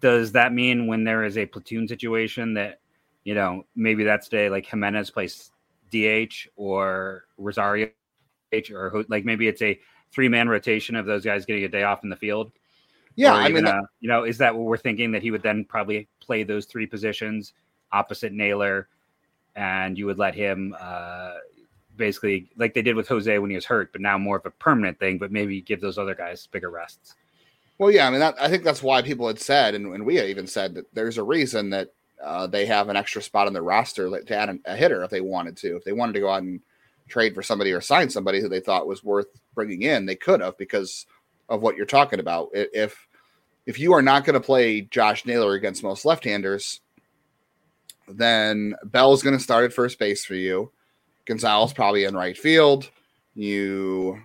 [0.00, 2.79] Does that mean when there is a platoon situation that,
[3.24, 5.50] you know, maybe that's day like Gimenez plays
[5.94, 7.90] DH or Rosario
[8.52, 9.78] H or like maybe it's a
[10.12, 12.52] three man rotation of those guys getting a day off in the field?
[13.16, 15.64] Yeah, I mean, that, you know, is that what we're thinking that he would then
[15.64, 17.52] probably play those three positions
[17.92, 18.88] opposite Naylor
[19.54, 21.35] and you would let him uh,
[21.96, 24.50] basically like they did with Jose when he was hurt, but now more of a
[24.50, 25.18] permanent thing.
[25.18, 27.14] But maybe give those other guys bigger rests.
[27.78, 30.20] Well, yeah, I mean, that, I think that's why people had said, and, and we
[30.20, 33.62] even said that there's a reason that uh, they have an extra spot on their
[33.62, 35.77] roster to add a hitter if they wanted to.
[35.77, 36.61] If they wanted to go out and
[37.09, 40.40] trade for somebody or sign somebody who they thought was worth bringing in, they could
[40.40, 41.07] have because
[41.48, 42.50] of what you're talking about.
[42.53, 43.07] If
[43.66, 46.81] if you are not going to play Josh Naylor against most left-handers,
[48.09, 50.70] then Bell's going to start at first base for you.
[51.24, 52.90] Gonzalez probably in right field.
[53.35, 54.20] You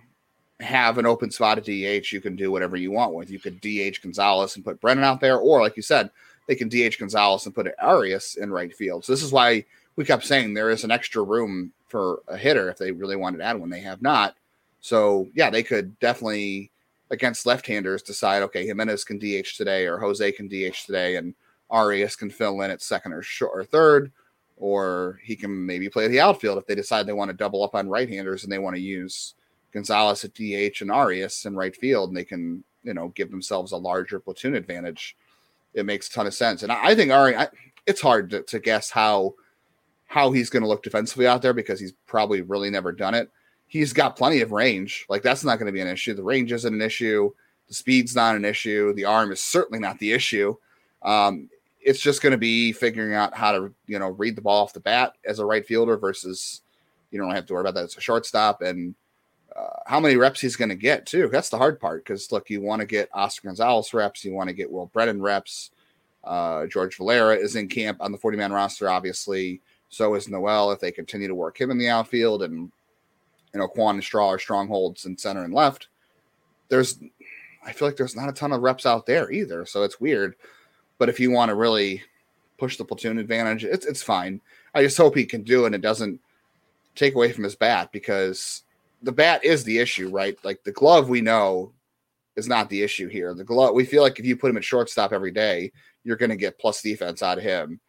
[0.60, 2.12] have an open spot at DH.
[2.12, 3.30] You can do whatever you want with.
[3.30, 6.10] You could DH Gonzalez and put Brennan out there, or like you said,
[6.50, 9.04] they can DH Gonzalez and put Arias in right field.
[9.04, 12.68] So this is why we kept saying there is an extra room for a hitter
[12.68, 13.70] if they really wanted to add one.
[13.70, 14.34] They have not.
[14.80, 16.72] So yeah, they could definitely
[17.12, 21.36] against left-handers decide okay, Gimenez can DH today or Jose can DH today, and
[21.70, 24.10] Arias can fill in at second or short or third,
[24.56, 27.76] or he can maybe play the outfield if they decide they want to double up
[27.76, 29.34] on right-handers and they want to use
[29.70, 33.70] Gonzalez at DH and Arias in right field, and they can you know give themselves
[33.70, 35.16] a larger platoon advantage.
[35.74, 37.48] It makes a ton of sense, and I, I think Ari, I,
[37.86, 39.34] it's hard to, to guess how
[40.06, 43.30] how he's going to look defensively out there because he's probably really never done it.
[43.68, 45.06] He's got plenty of range.
[45.08, 46.14] Like that's not going to be an issue.
[46.14, 47.30] The range isn't an issue.
[47.68, 48.92] The speed's not an issue.
[48.94, 50.56] The arm is certainly not the issue.
[51.02, 51.48] Um,
[51.80, 54.72] it's just going to be figuring out how to you know read the ball off
[54.72, 56.62] the bat as a right fielder versus
[57.10, 58.94] you don't have to worry about that as a shortstop and
[59.86, 61.28] how many reps he's going to get too.
[61.28, 64.48] That's the hard part because look, you want to get Oscar Gonzalez reps, you want
[64.48, 65.70] to get Will Brennan reps.
[66.22, 69.60] Uh, George Valera is in camp on the 40 man roster, obviously.
[69.88, 72.70] So is Noel if they continue to work him in the outfield and
[73.52, 75.88] you know Kwan and Straw are strongholds in center and left.
[76.68, 77.00] There's
[77.64, 79.66] I feel like there's not a ton of reps out there either.
[79.66, 80.36] So it's weird.
[80.98, 82.02] But if you want to really
[82.58, 84.40] push the platoon advantage, it's it's fine.
[84.74, 86.20] I just hope he can do it and it doesn't
[86.94, 88.62] take away from his bat because
[89.02, 90.38] the bat is the issue, right?
[90.44, 91.72] Like the glove we know
[92.36, 93.34] is not the issue here.
[93.34, 95.72] The glove we feel like if you put him at shortstop every day,
[96.04, 97.80] you're going to get plus defense out of him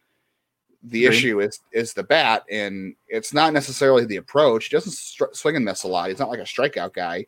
[0.82, 4.66] the issue is is the bat, and it's not necessarily the approach.
[4.66, 6.08] He doesn't str- swing and miss a lot.
[6.08, 7.26] He's not like a strikeout guy.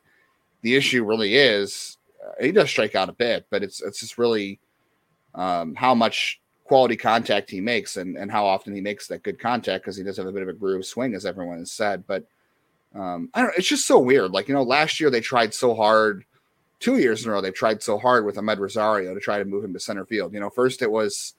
[0.61, 4.17] The issue really is uh, he does strike out a bit, but it's it's just
[4.17, 4.59] really
[5.35, 9.39] um, how much quality contact he makes and, and how often he makes that good
[9.39, 12.05] contact because he does have a bit of a groove swing, as everyone has said.
[12.07, 12.25] But
[12.95, 13.53] um, I don't.
[13.57, 14.31] It's just so weird.
[14.31, 16.25] Like you know, last year they tried so hard.
[16.79, 19.45] Two years in a row, they've tried so hard with Amed Rosario to try to
[19.45, 20.33] move him to center field.
[20.33, 21.33] You know, first it was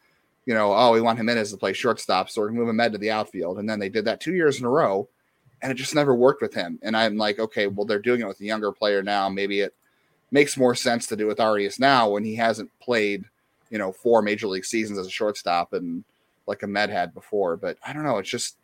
[0.46, 2.98] you know, oh, we want Gimenez to play shortstop, so we're gonna move Amed to
[2.98, 3.58] the outfield.
[3.58, 5.08] And then they did that two years in a row,
[5.60, 6.78] and it just never worked with him.
[6.82, 9.28] And I'm like, okay, well, they're doing it with a younger player now.
[9.28, 9.74] Maybe it
[10.30, 13.24] makes more sense to do with Arias now when he hasn't played,
[13.70, 16.04] you know, four major league seasons as a shortstop and
[16.46, 17.56] like Amed had before.
[17.56, 18.18] But I don't know.
[18.18, 18.56] It's just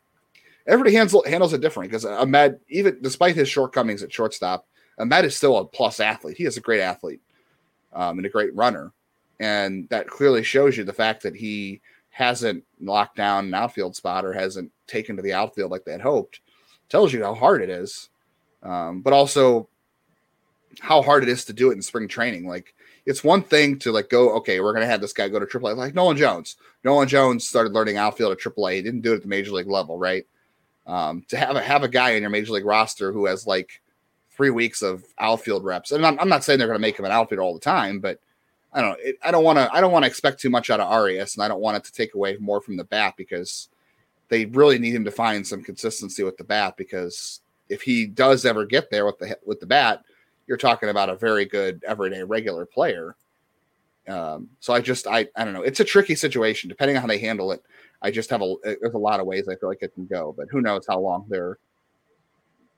[0.66, 4.66] everybody handles handles it different because Amed, even despite his shortcomings at shortstop,
[4.98, 6.36] Amed is still a plus athlete.
[6.36, 7.20] He is a great athlete
[7.92, 8.92] um, and a great runner.
[9.40, 14.24] And that clearly shows you the fact that he hasn't locked down an outfield spot
[14.24, 16.40] or hasn't taken to the outfield like they had hoped.
[16.88, 18.10] Tells you how hard it is.
[18.62, 19.68] Um, but also
[20.80, 22.46] how hard it is to do it in spring training.
[22.46, 22.74] Like
[23.06, 25.76] it's one thing to like go, okay, we're gonna have this guy go to AAA,
[25.76, 26.56] like Nolan Jones.
[26.84, 28.76] Nolan Jones started learning outfield at AAA.
[28.76, 30.26] He didn't do it at the major league level, right?
[30.86, 33.80] Um, to have a have a guy in your major league roster who has like
[34.30, 37.12] three weeks of outfield reps, and I'm, I'm not saying they're gonna make him an
[37.12, 38.18] outfielder all the time, but
[38.72, 38.98] I don't.
[39.00, 39.72] It, I don't want to.
[39.72, 41.84] I don't want to expect too much out of Arias, and I don't want it
[41.84, 43.68] to take away more from the bat because
[44.28, 46.76] they really need him to find some consistency with the bat.
[46.76, 50.04] Because if he does ever get there with the with the bat,
[50.46, 53.14] you're talking about a very good everyday regular player.
[54.08, 55.62] Um, so I just I I don't know.
[55.62, 57.62] It's a tricky situation depending on how they handle it.
[58.02, 60.34] I just have a there's a lot of ways I feel like it can go,
[60.36, 61.58] but who knows how long they're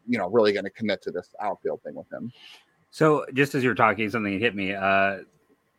[0.07, 2.33] you know really going to commit to this outfield thing with him.
[2.91, 4.75] So just as you're talking, something hit me.
[4.75, 5.19] Uh,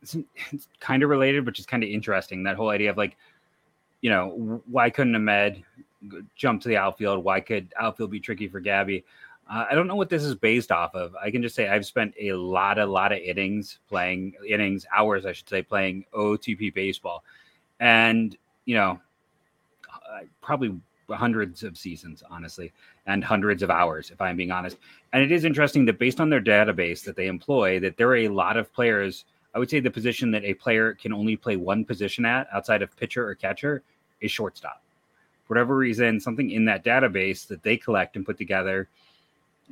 [0.02, 0.16] it's,
[0.52, 2.42] it's kind of related, but just kind of interesting.
[2.42, 3.16] That whole idea of like,
[4.02, 5.62] you know, why couldn't Amed
[6.34, 7.24] jump to the outfield?
[7.24, 9.04] Why could outfield be tricky for Gabby?
[9.48, 11.14] Uh, I don't know what this is based off of.
[11.14, 15.24] I can just say I've spent a lot, a lot of innings playing innings, hours,
[15.24, 17.22] I should say, playing OOTP baseball,
[17.78, 19.00] and you know,
[20.12, 20.78] uh, probably
[21.10, 22.72] hundreds of seasons, honestly,
[23.06, 24.76] and hundreds of hours, if I'm being honest.
[25.12, 28.16] And it is interesting that based on their database that they employ, that there are
[28.16, 29.24] a lot of players
[29.56, 32.82] I would say the position that a player can only play one position at outside
[32.82, 33.82] of pitcher or catcher
[34.20, 34.82] is shortstop.
[35.46, 38.86] For whatever reason, something in that database that they collect and put together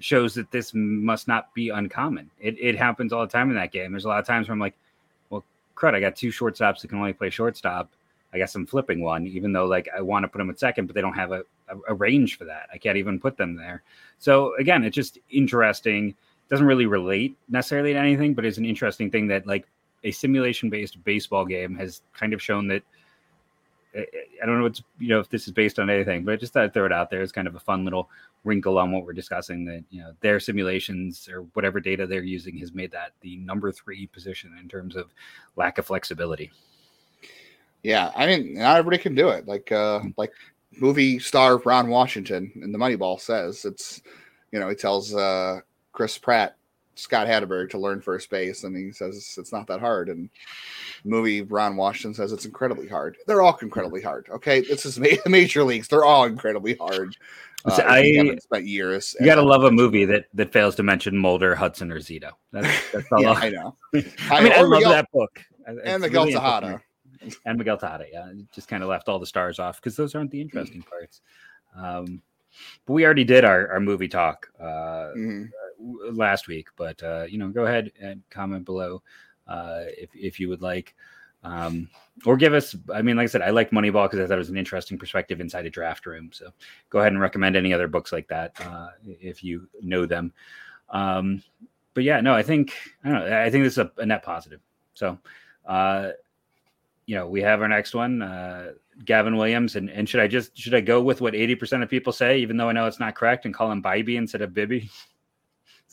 [0.00, 2.30] shows that this must not be uncommon.
[2.40, 3.92] It, it happens all the time in that game.
[3.92, 4.74] There's a lot of times where I'm like,
[5.28, 5.44] well,
[5.76, 7.90] crud, I got two shortstops that can only play shortstop.
[8.34, 10.86] I guess I'm flipping one, even though like I want to put them at second,
[10.86, 12.68] but they don't have a, a, a range for that.
[12.72, 13.82] I can't even put them there.
[14.18, 16.14] So again, it's just interesting
[16.50, 19.66] doesn't really relate necessarily to anything, but it's an interesting thing that like
[20.02, 22.82] a simulation based baseball game has kind of shown that
[23.94, 26.34] eh, eh, I don't know what's you know if this is based on anything, but
[26.34, 28.10] I just thought I'd throw it out there as kind of a fun little
[28.44, 29.64] wrinkle on what we're discussing.
[29.64, 33.72] That you know their simulations or whatever data they're using has made that the number
[33.72, 35.12] three position in terms of
[35.56, 36.52] lack of flexibility.
[37.84, 39.46] Yeah, I mean, not everybody can do it.
[39.46, 40.32] Like, uh, like
[40.80, 44.02] movie star Ron Washington in the Moneyball says, it's,
[44.50, 45.60] you know, he tells uh,
[45.92, 46.56] Chris Pratt,
[46.94, 50.08] Scott Hatteberg to learn first base, and he says it's not that hard.
[50.08, 50.30] And
[51.04, 53.18] movie Ron Washington says it's incredibly hard.
[53.26, 54.28] They're all incredibly hard.
[54.30, 55.88] Okay, this is ma- major leagues.
[55.88, 57.16] They're all incredibly hard.
[57.66, 59.16] Uh, I haven't spent years.
[59.18, 62.30] You gotta love a movie that that fails to mention Mulder, Hudson, or Zito.
[62.52, 63.22] That's, that's all.
[63.22, 63.76] Yeah, I, I know.
[64.30, 65.40] I mean, I, love Miguel- that book.
[65.66, 66.82] It's and Miguel really Tejada.
[67.44, 68.06] And Miguel Tejada.
[68.12, 71.20] Yeah, just kind of left all the stars off because those aren't the interesting parts.
[71.76, 72.22] Um,
[72.86, 75.50] but we already did our, our movie talk uh, Mhm.
[75.78, 76.68] w- last week.
[76.76, 79.02] But uh, you know, go ahead and comment below
[79.48, 80.94] uh, if if you would like,
[81.42, 81.88] um,
[82.24, 82.76] or give us.
[82.92, 84.98] I mean, like I said, I like Moneyball because I thought it was an interesting
[84.98, 86.30] perspective inside a draft room.
[86.32, 86.50] So
[86.90, 90.32] go ahead and recommend any other books like that uh, if you know them.
[90.90, 91.42] Um,
[91.94, 92.72] but yeah, no, I think
[93.04, 93.42] I don't know.
[93.42, 94.60] I think this is a, a net positive.
[94.94, 95.18] So.
[97.04, 98.72] Uh, you know, we have our next one, uh,
[99.04, 101.90] Gavin Williams, and, and should I just should I go with what eighty percent of
[101.90, 104.54] people say, even though I know it's not correct, and call him Bybee instead of
[104.54, 104.90] Bibby?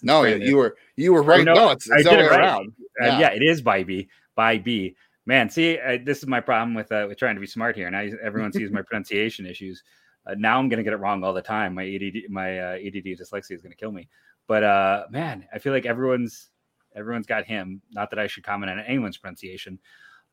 [0.04, 0.42] No, Brandon.
[0.50, 1.46] you were you were right.
[1.46, 2.46] no, No, it's, I it's the did other it way right.
[2.46, 2.74] around.
[3.00, 3.20] Uh, Yeah.
[3.20, 4.08] yeah, it is Bybee.
[4.36, 4.96] Bybee.
[5.28, 7.88] Man, see, uh, this is my problem with uh, with trying to be smart here.
[7.92, 9.84] Now everyone sees my pronunciation issues.
[10.26, 11.76] Uh, now I'm going to get it wrong all the time.
[11.76, 14.08] My ADD, my uh, ADD dyslexia is going to kill me.
[14.48, 16.50] But uh, man, I feel like everyone's
[16.96, 17.82] everyone's got him.
[17.92, 19.78] Not that I should comment on anyone's pronunciation.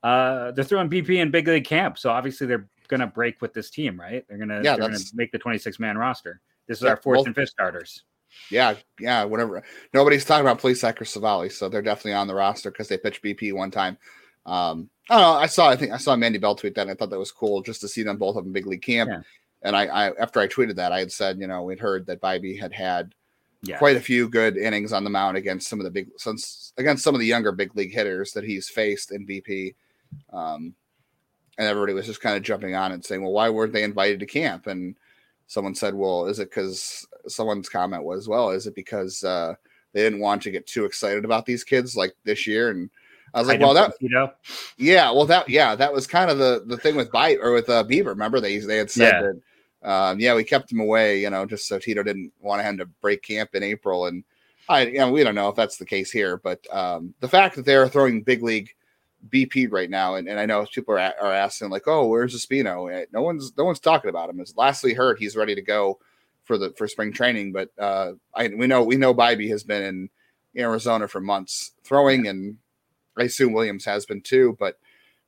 [0.03, 3.53] Uh, they're throwing BP in big league camp, so obviously they're going to break with
[3.53, 4.25] this team, right?
[4.29, 6.41] They're going to Yeah, they're going to make the 26 man roster.
[6.67, 8.05] This is Yeah, our fourth well- and fifth starters.
[8.51, 9.63] Yeah, yeah, whatever.
[9.95, 13.23] Nobody's talking about Plesac or Savali, so they're definitely on the roster because they pitched
[13.23, 13.97] BP one time.
[14.45, 15.33] Um, I don't know.
[15.33, 15.69] I saw.
[15.71, 16.83] I think I saw Mandy Bell tweet that.
[16.83, 18.83] And I thought that was cool just to see them both up in big league
[18.83, 19.11] camp.
[19.11, 19.21] Yeah.
[19.63, 22.21] And I, I, after I tweeted that, I had said, you know, we'd heard that
[22.21, 23.15] Bibee had had
[23.63, 26.73] Yeah, quite a few good innings on the mound against some of the big, since
[26.77, 29.75] against some of the younger big league hitters that he's faced in BP.
[30.33, 30.75] Um,
[31.59, 34.21] and everybody was just kind of jumping on and saying, well, why weren't they invited
[34.21, 34.67] to camp?
[34.69, 34.97] And
[35.49, 39.55] someone said, well, is it because someone's comment was, well, is it because uh,
[39.93, 42.71] they didn't want to get too excited about these kids like this year?
[42.71, 42.91] And
[43.35, 44.31] I was like, well, that, you know,
[44.77, 47.69] yeah, well, that, yeah, that was kind of the the thing with Bite or with
[47.69, 48.07] uh, Bieber.
[48.07, 49.21] Remember they they had said Yeah.
[49.83, 52.79] that, um, yeah, we kept him away, you know, just so Tito didn't want him
[52.79, 54.07] to break camp in April.
[54.07, 54.25] And
[54.69, 57.57] I, you know, we don't know if that's the case here, but um, the fact
[57.57, 58.75] that they're throwing big league
[59.29, 62.93] BP right now, and, and I know people are, are asking like, oh, where's Espino?
[62.93, 64.41] Eh, No one's no one's talking about him.
[64.41, 65.99] As lastly heard, he's ready to go
[66.45, 69.83] for the for spring training, but uh, I we know we know Bibee has been
[69.83, 70.11] in
[70.57, 72.57] Arizona for months throwing, and
[73.17, 74.57] I assume Williams has been too.
[74.59, 74.79] But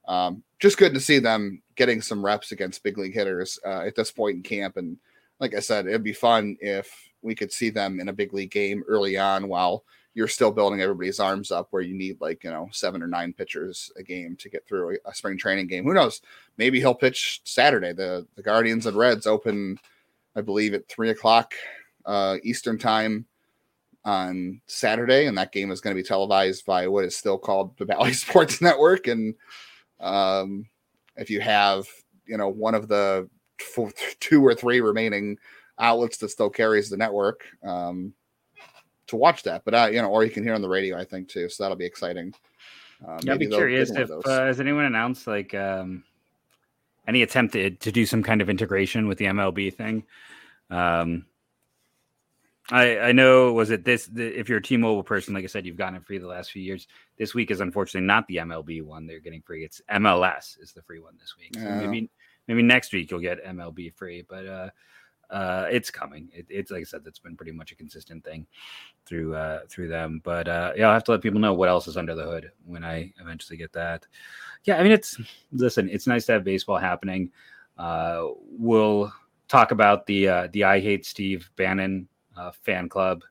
[0.06, 3.96] um, just good to see them getting some reps against big league hitters uh, at
[3.96, 4.76] this point in camp.
[4.76, 4.98] And
[5.40, 6.90] like I said, it'd be fun if
[7.22, 10.80] we could see them in a big league game early on while you're still building
[10.80, 14.36] everybody's arms up where you need like you know seven or nine pitchers a game
[14.36, 15.84] to get through a, spring training game.
[15.84, 16.20] Who knows?
[16.56, 17.92] Maybe he'll pitch saturday.
[17.92, 19.78] The the guardians and reds open
[20.36, 21.54] i believe at three o'clock
[22.06, 23.26] uh eastern time
[24.04, 27.76] on saturday and that game is going to be televised by what is still called
[27.76, 29.06] the Bally sports network.
[29.06, 29.34] And
[30.00, 30.66] um
[31.16, 31.86] if you have
[32.26, 33.28] you know one of the
[33.74, 35.36] four, two or three remaining
[35.78, 38.14] outlets that still carries the network um
[39.10, 39.64] to watch that.
[39.64, 41.48] But uh, you know, or you can hear on the radio, I think too.
[41.48, 42.34] So that'll be exciting.
[43.06, 46.04] Uh, Yeah, I'd be curious if uh, has anyone announced like um,
[47.08, 50.04] any attempt to, to do some kind of integration with the MLB thing.
[50.70, 51.26] Um,
[52.70, 55.66] I I know was it this the, if you're a T-Mobile person, like I said,
[55.66, 56.86] you've gotten it free the last few years.
[57.18, 59.64] This week is unfortunately not the MLB one they're getting free.
[59.64, 61.54] It's MLS is the free one this week.
[61.54, 61.74] So Yeah.
[61.86, 62.10] maybe
[62.46, 64.70] maybe next week you'll get MLB free, but uh,
[65.30, 66.28] uh, it's coming.
[66.32, 68.46] It, it's like I said, that's been pretty much a consistent thing
[69.06, 70.20] through uh, through them.
[70.24, 72.50] But uh, yeah, I'll have to let people know what else is under the hood
[72.64, 74.06] when I eventually get that.
[74.64, 75.18] Yeah, I mean, it's
[75.52, 77.30] listen, it's nice to have baseball happening.
[77.78, 79.12] Uh, we'll
[79.48, 83.22] talk about the uh, the I Hate Steve Bannon uh, fan club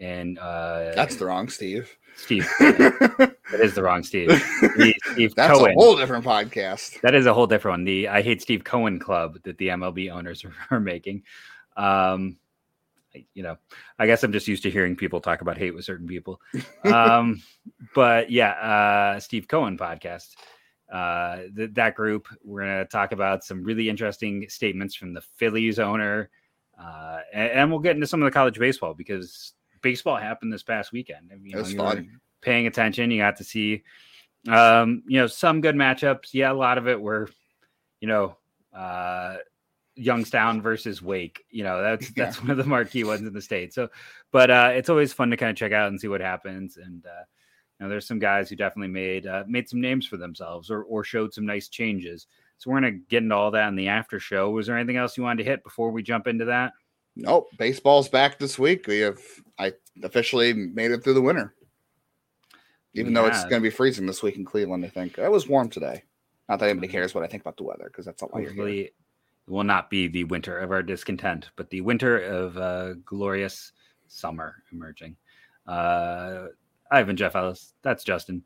[0.00, 1.96] and uh, That's the wrong Steve.
[2.16, 2.48] Steve.
[2.58, 4.28] that is the wrong Steve.
[4.60, 5.72] The Steve That's Cohen.
[5.72, 7.00] a whole different podcast.
[7.02, 7.84] That is a whole different one.
[7.84, 11.22] The I hate Steve Cohen club that the MLB owners are, making.
[11.76, 12.36] Um,
[13.34, 13.56] you know,
[13.98, 16.40] I guess I'm just used to hearing people talk about hate with certain people.
[16.84, 17.42] Um,
[17.94, 18.50] but yeah,
[19.16, 20.28] uh, Steve Cohen podcast.
[20.90, 25.20] Uh, th- that group, we're going to talk about some really interesting statements from the
[25.36, 26.30] Phillies owner.
[26.80, 30.62] Uh, and, and we'll get into some of the college baseball because baseball happened this
[30.62, 31.30] past weekend.
[31.32, 32.20] I mean, It you were fun.
[32.40, 33.82] paying attention, you got to see
[34.48, 36.32] um, you know, some good matchups.
[36.32, 37.28] Yeah, a lot of it were,
[38.00, 38.36] you know,
[38.74, 39.36] uh
[39.96, 41.44] Youngstown versus Wake.
[41.50, 42.24] You know, that's Yeah.
[42.24, 43.74] that's one of the marquee ones in the state.
[43.74, 43.88] So,
[44.32, 46.78] but uh it's always fun to kind of check out and see what happens.
[46.78, 47.24] And uh
[47.78, 50.84] you know, there's some guys who definitely made uh, made some names for themselves or
[50.84, 52.26] or showed some nice changes.
[52.58, 54.50] So we're gonna get into all that in the after show.
[54.50, 56.72] Was there anything else you wanted to hit before we jump into that?
[57.20, 57.50] Nope.
[57.58, 58.86] Baseball's back this week.
[58.86, 59.20] We have
[59.58, 61.54] I officially made it through the winter.
[62.94, 65.46] Even though it's going to be freezing this week in Cleveland, I think it was
[65.46, 66.02] warm today.
[66.48, 68.74] Not that anybody cares what I think about the weather because that's not why Hopefully,
[68.74, 68.86] you're here.
[69.46, 73.70] it will not be the winter of our discontent, but the winter of uh, glorious
[74.08, 75.14] summer emerging.
[75.68, 76.46] Uh,
[76.90, 78.42] Ivan Jeff Ellis, that's Justin.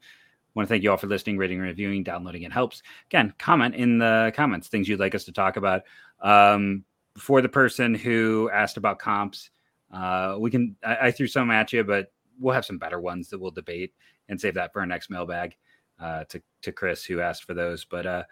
[0.55, 2.43] Want to thank you all for listening, rating, reviewing, downloading.
[2.43, 2.83] It helps.
[3.07, 5.83] Again, comment in the comments things you'd like us to talk about.
[6.21, 6.85] Um,
[7.17, 9.51] for the person who asked about comps,
[9.93, 10.77] uh, we can.
[10.85, 13.93] I, I threw some at you, but we'll have some better ones that we'll debate
[14.29, 15.57] and save that for our next mailbag
[16.01, 17.85] uh, to to Chris who asked for those.
[17.85, 18.23] But uh,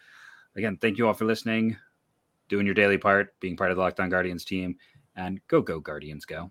[0.57, 1.77] again, thank you all for listening,
[2.49, 4.77] doing your daily part, being part of the Lockdown Guardians team,
[5.17, 6.51] and go go Guardians go.